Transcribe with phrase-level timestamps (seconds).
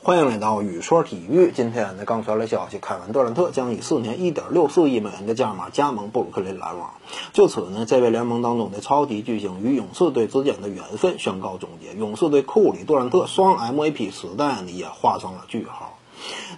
[0.00, 1.50] 欢迎来到雨说体育。
[1.52, 6.94] 今天呢，刚传来消息，凯文杜兰特将以四年一点六四亿美元的价码加盟布鲁克林篮网。
[7.32, 11.98] 就此呢，这位联盟当中的超级巨星与勇士队之间的缘分宣告终结。
[11.98, 15.98] 勇士队库里、杜兰特双 MVP 时代呢，也画上了句号。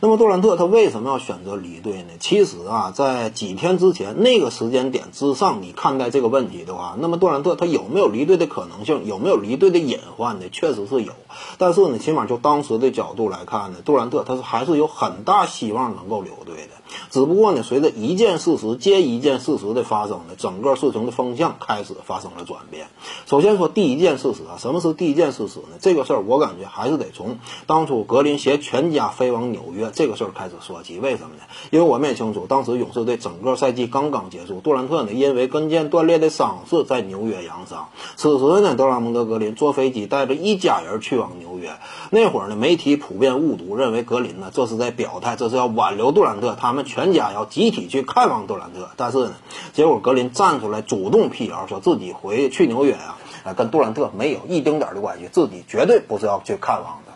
[0.00, 2.08] 那么杜兰特他为什么要选择离队呢？
[2.18, 9.04] 其实啊，在几天之前那个时间点之上，你看待这个问题的话，那么杜兰特他有没有离队的可能性？
[9.04, 10.46] 有没有离队的隐患呢？
[10.50, 11.12] 确实是有。
[11.58, 16.70] 但是呢，起码就当时的角度来看呢，杜兰特他是还是有很大希望能够留队的。
[17.10, 22.88] 只不过呢，随着一件事实接一件事实的发生呢，整个事情的风向开始发生了转变。
[23.26, 25.76] 首先说第一件事实啊，什么是第一件事实呢？
[25.80, 30.98] 这个事儿我感觉还是得从当初格林携全家飞往纽约这个事儿开始说起。
[30.98, 31.42] 为什么呢？
[31.70, 37.88] 因为我们也清楚，当时勇士队整个赛季刚刚结束，杜兰特呢因为跟腱断裂的伤势在纽约养伤。
[38.16, 41.70] 此时呢，德拉蒙德格林坐飞机带着一家人去往纽约。
[42.10, 48.90] 那会儿呢，媒体普遍误读，认为格林呢这是在表态，这是要挽留杜兰特，他们全家要集体去看望杜兰特。
[48.96, 49.34] 但是呢，
[49.72, 57.09] 结果格林站出来主动辟谣，说自己回去纽约啊，呃，跟杜兰特没有一丁点儿的关系，自己绝对不是要去看望的。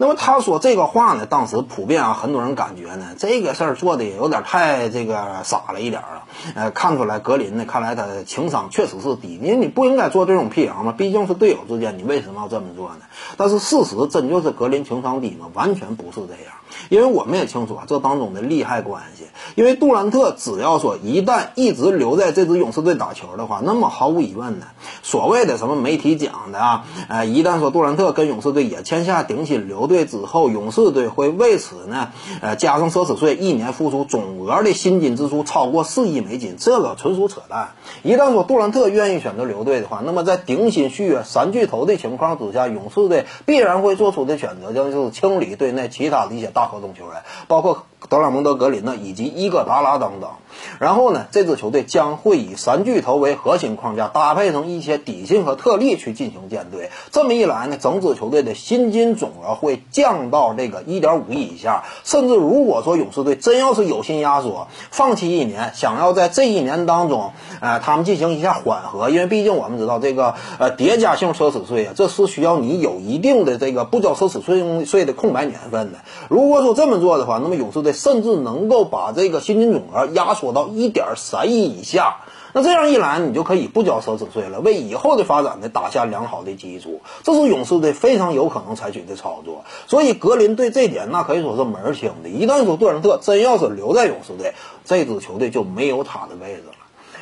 [0.00, 6.22] 那么他说这个话呢，当时普遍啊，很多人感觉呢，这个事儿做的也有点太这个傻了一点了。
[6.54, 13.00] 呃，看出来格林呢，看来他的情商确实是低，因为你不应该做这种辟谣嘛，毕竟是队友之间，你为什么要这么做呢？
[13.36, 15.48] 但是事实真就是格林情商低吗？
[15.52, 16.54] 完全不是这样。
[16.90, 19.24] 因为我们也清楚啊，这当中的利害关系。
[19.56, 24.66] 因为杜兰特只要说一旦一直留在这支勇士队打球的话，那么毫无疑问呢，
[25.02, 37.70] 所谓的什么媒体讲的啊，呃，一旦说杜兰特跟勇士队也签下顶薪留队之后，勇士队会为此呢，呃，加上奢侈税，一年付出总额的薪金支出超过四亿美金，这个纯属扯淡。
[38.04, 47.86] 一旦说杜兰特愿意选择留队的话，那么在顶薪续约三巨头的情况之下，勇士队必然会做出的选择就是清理队内其他的一些大合同球员，包括。
[48.08, 50.30] 德拉蒙德格林呢，以及伊戈达拉等等，
[50.78, 56.90] 然后呢，这支球队将会以三巨头为核心框架，搭配上一些底薪和特例去进行建队。
[57.10, 61.84] 这么一来呢，整支球队的薪金总额会降到这个一点五亿以下。
[62.04, 75.98] 甚至如果说勇士队真要是有心压缩，放弃一年，想要在这一年当中，呃，他们进行一下缓和，因为毕竟我们知道这个呃叠加性奢侈税啊，这是需要你有一定的这个不交奢侈税税的空白年份的。
[76.28, 77.87] 如果说这么做的话，那么勇士队。
[77.92, 82.18] 甚至能够把这个薪金总额压缩到一点三亿以下，
[82.52, 87.02] 那这样一来，你就可以不交奢侈税了，为以后的发展呢打下良好的基础。
[87.22, 89.64] 这是勇士队非常有可能采取的操作。
[89.86, 92.28] 所以格林对这点那可以说是门儿清的。
[92.28, 96.77] 一旦说杜兰特真要是留在勇士队，这支球队就没有他的位置了。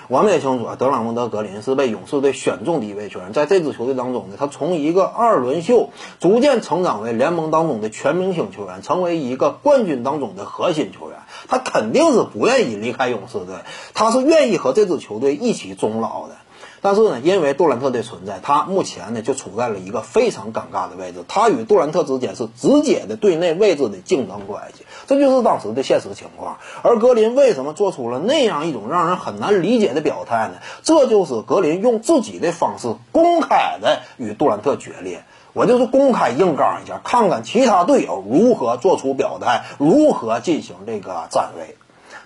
[0.09, 5.91] 我们也清楚啊，德朗蒙德格林是被勇士队选中的一位球员，在这支球队当中呢，他从一个二轮秀
[6.21, 11.19] 逐渐成长为联盟当中的全明星球员，成为一个冠军当中的核心球员。
[11.49, 13.57] 他肯定是不愿意离开勇士队，
[13.95, 16.37] 他是愿意和这支球队一起终老的。
[16.87, 21.25] 但是呢，因为杜兰特的存在，他目前呢就处在了一个非常尴尬的位置。
[21.27, 26.59] 他与杜兰特之间是直接的队内位置的竞争关系，这就是当时的现实情况。
[26.83, 30.59] 而格林为什么做出了那样一种让人很难理解的表态呢？
[30.85, 35.25] 这就是格林用自己的方式公开的与杜兰特决裂。
[35.55, 41.77] 我就是公开硬刚一下，看看其他队友如何做出表态，如何进行这个站位。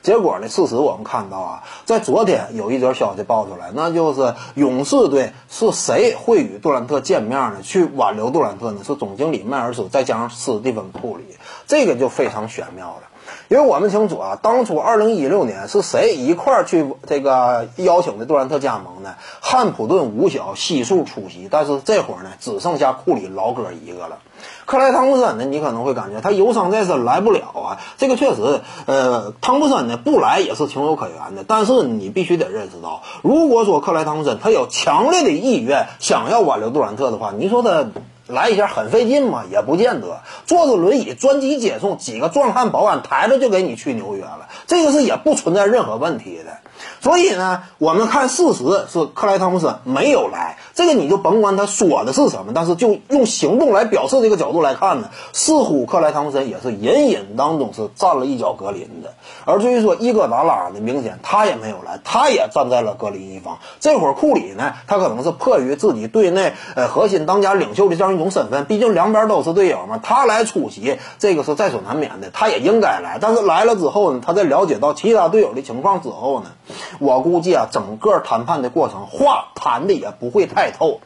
[0.03, 0.49] 结果呢？
[0.49, 7.61] 事实我们看到啊，在昨天有一则消息爆出来，那就是勇士队是谁会与杜兰特见面呢？
[7.62, 8.81] 去挽留杜兰特呢？
[8.83, 11.25] 是总经理迈尔斯再加上斯蒂芬库里，
[11.66, 13.09] 这个就非常玄妙了。
[13.50, 19.16] 因为我们清楚啊，当初二零一六年是谁一块儿去这个邀请的杜兰特加盟呢？
[19.41, 24.19] 汉普顿五小悉数出席，但是这会儿呢，只剩下库里老哥一个了。
[24.66, 25.44] 克莱汤普森呢？
[25.47, 27.78] 你可能会感觉他有伤在身来不了啊。
[27.99, 31.44] 这个确实，呃，汤普森呢不来也是情有可原的。
[31.44, 37.87] 但是你必须得认识到，如果说克莱汤普森他有强烈的意愿想要挽留杜兰特的话，你说他
[38.31, 39.45] 来一下很费劲吗？
[39.51, 40.21] 也不见得。
[40.47, 46.59] 坐着轮椅专机接送，几个壮汉保安抬着就给你去纽约了，这个是也不存在任何问题的。
[47.03, 59.15] 所以呢，我们看事实是克莱汤普森没有来，这个你就甭管他说的是什么，但是就用行动来表示这个角度来看呢，似乎克莱汤普森也是隐隐当中是站了一脚格林的。
[59.45, 63.59] 而至于说伊戈达拉呢，明显他也没有来，他也站在了格林一方。
[63.78, 73.19] 这会儿库里呢，他可能是迫于自己队内呃核心当家领袖的这样种身份，毕竟两边都是队友嘛，他来出席这个是在所难免的，他也应该来。
[73.21, 76.53] 但是来了之后呢，他在了解到其他队友的情况之后呢。
[76.99, 81.01] 我估计啊，整个谈判的过程话谈的也不会太透，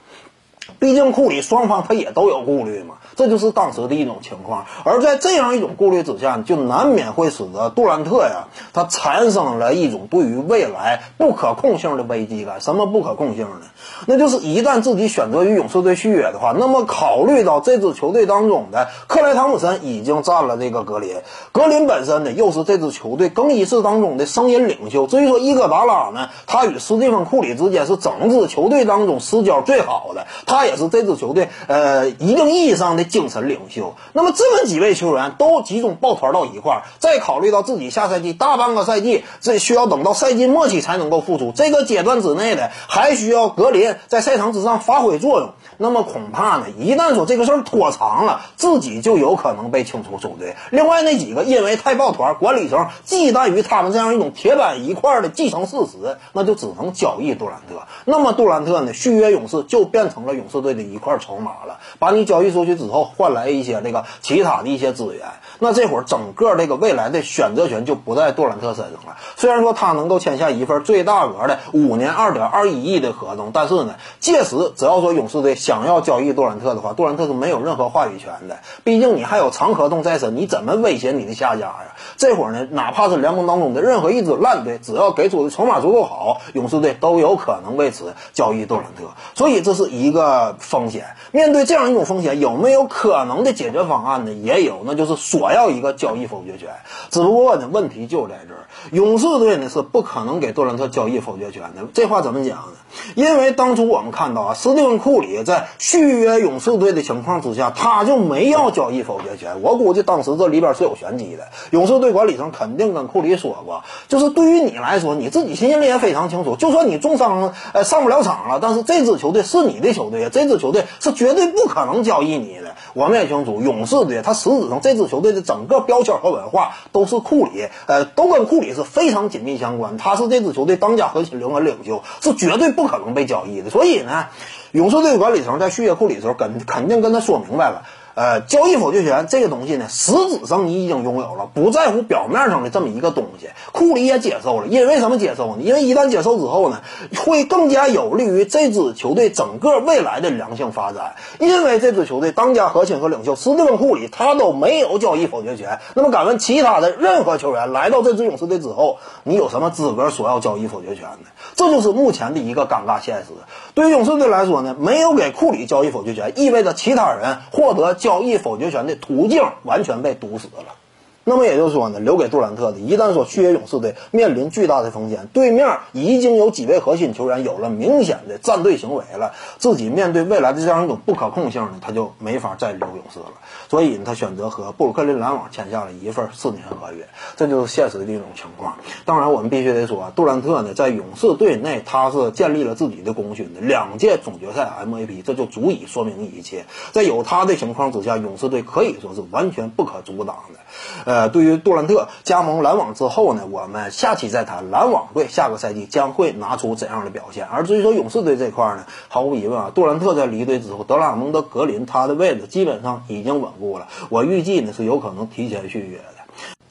[0.79, 4.67] 毕竟库里双方他也都有顾虑嘛，这就是当时的一种情况。
[4.85, 12.61] 而在这样一种顾虑之下，就难免会使得杜兰特呀，他产生了一种对于未来不可控性的危机感。
[12.61, 13.67] 什么不可控性呢？
[14.07, 21.17] 那就是一旦自己选择与勇士队续约的话，那么考虑到这支球队当中的克莱汤普森已经占了这个格林，
[21.53, 25.07] 格林本身呢又是这支球队更衣室当中的声音领袖。
[25.07, 33.97] 至于说伊戈达拉呢，他与斯蒂芬库里之间是整支球队当中私交最好的，他他也是这支球队呃一定意义上的精神领袖。
[34.13, 45.55] 那么这么几位球员都集中抱团到一块儿，再考虑到自己下赛季大半个赛季这需要等到赛季末期才能够复出，这个阶段之内的还需要格林在赛场之上发挥作用。
[45.77, 50.55] 那么恐怕呢，一旦说这个事儿拖长了，自己就有可能被清除球队。
[50.71, 57.83] 另外那几个因为太抱团，管理层忌惮于他们这样一种铁板一块的继承事实，那就只能交易杜兰特。
[58.05, 61.79] 那么杜兰特呢，续约勇士就变成了勇勇士队的一块筹码了。
[61.99, 65.27] 把你交易出去之后，换来一些这个其他的一些资源。
[65.59, 69.17] 那这会儿整个这个未来的选择权就不在杜兰特身上了。
[69.37, 78.59] 虽然说他能够签下一份最大额的五年二点二一亿的合同，但是呢，届时只要说勇士队想要交易杜兰特的话，杜兰特是没有任何话语权的。
[78.83, 81.95] 毕竟你还有长合同在身，你怎么威胁你的下家呀？
[82.17, 89.05] 这会儿呢，哪怕是联盟当中的任何一支烂队，只要给出的筹码足够好，勇士队都有可能为此交易杜兰特。
[89.35, 91.05] 所以这是一个呃风险。
[91.31, 94.33] 面对这样一种风险，有没有可能的解决方案呢？
[94.33, 96.69] 也有，那就是索要一个交易否决权。
[97.11, 101.87] 只不过呢，问题就在这儿，勇士队呢是不可能给杜兰特交易否决权的。
[101.93, 102.73] 这话怎么讲呢？
[103.15, 109.63] 因为当初我们看到啊，斯蒂芬库里在续约勇士队的情况之下，他就没要交易否决权。
[109.63, 111.49] 我估计当时这里边是有玄机的。
[111.71, 122.75] 勇士队管理层肯定跟库里说过，就是对于你来说，你自己心里也非常清楚，就算你重伤呃上不了场了，但是这支球队是你的球队，这支球队是绝对不可能交易你的。
[122.95, 129.97] 我们也清楚，勇士队他实质上这支球队的整个标签和文化都是库里，呃，都跟库里是非常紧密相关。
[129.97, 133.71] 他是这支球队当家核心灵魂领袖，是绝对不可能被交易的。
[133.71, 134.27] 所以呢，
[134.73, 137.83] 勇士队管理层在续约库里的时候，跟肯定跟他说明白了。
[138.15, 143.49] 呃，交易否决权这个东西呢，实质上你已经拥有了，不在乎表面上的这么一个东西。
[143.73, 145.63] 库里也接受了，因为什么接受呢？
[145.63, 146.83] 因为一旦接受之后呢，
[147.25, 151.17] 会更加有利于这支球队整个未来的良性发展。
[151.41, 161.29] 因为这支球队当家核心和领袖斯蒂芬库里他都没有交易否决权，那么敢问其他的任何球员来到这支勇士队之后，你有什么资格索要交易否决权呢？
[161.55, 163.33] 这就是目前的一个尴尬现实。
[163.75, 167.95] 对于勇士队来说呢，没有给库里交易否决权，意味着其他人获得。
[167.95, 170.75] 交易否决权的途径完全被堵死了。
[171.25, 183.27] 那么也就是说呢，留给杜兰特的，一旦说续约勇士队面临巨大的风险，对面已经有几位核心球员有了明显的站队行为了，自己面对未来的这样一种不可控性呢，他就没法再留勇士了。
[183.69, 188.77] 所以他选择和布鲁克林篮网签下了一份四年合约，这就是现实的一种情况。
[189.05, 196.67] 当然，我们必须得说，杜兰特呢在勇士队内他是建立了自己的功勋的，两届总决赛 MVP，这就足以说明一切。
[196.93, 200.61] 在有他的情况之下，勇士队可以说是完全不可阻挡的。
[201.05, 207.47] 呃呃，对于杜兰特加盟篮网之后呢，我们下期再谈篮网队下个赛季将会拿出怎样的表现。
[207.47, 213.87] 而至于说勇士队这块呢，毫无疑问啊，杜兰特在离队之后，德拉蒙德、格林他的位置基本上已经稳固了。
[214.09, 216.24] 我预计呢是有可能提前续约的。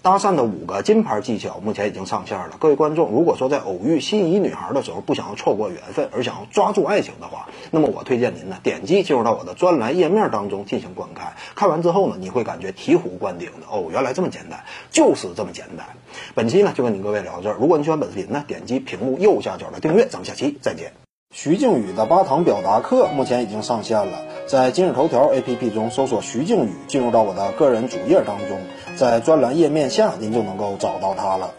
[0.04, 2.58] 搭讪的五个金牌技巧目前已经上线了。
[2.60, 11.36] 各位观众，如果说在偶遇心仪女孩的时候不想要错过缘分，而想要抓住爱情的话，那么我推荐您呢点击进入到我的专栏页面当中进行观看。
[11.56, 15.88] 看完之后呢，你会感觉醍醐灌顶的哦，原来这么简单，就是这么简单。
[16.36, 17.56] 本期呢就跟您各位聊到这儿。
[17.58, 20.06] 如果你喜欢本视频呢，点击屏幕右下角的订阅。
[20.08, 20.92] 咱们下期再见。
[21.34, 28.60] 徐静宇的八堂表达课目前已经上线了，在今日头条 APP 中搜索徐静宇，进入到我的个人主页当中。
[28.96, 31.52] 在专栏页面下，您就能够找到它了。